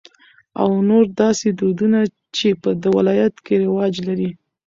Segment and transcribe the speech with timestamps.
[0.61, 2.01] او نور داسې دودنه
[2.37, 4.29] چې په د ولايت کې رواج لري.